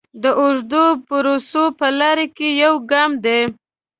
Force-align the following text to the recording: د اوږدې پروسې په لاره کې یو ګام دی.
د 0.21 0.23
اوږدې 0.41 0.85
پروسې 1.07 1.63
په 1.79 1.87
لاره 1.99 2.25
کې 2.35 2.47
یو 2.63 2.73
ګام 2.91 3.11
دی. 3.25 3.41